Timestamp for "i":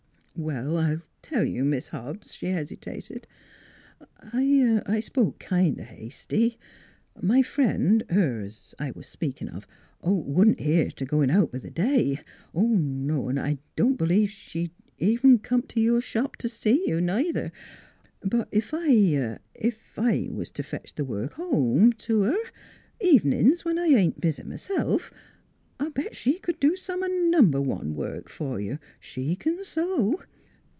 4.89-4.99, 8.79-8.89, 13.37-13.59, 18.73-19.37, 19.99-20.27, 23.77-23.89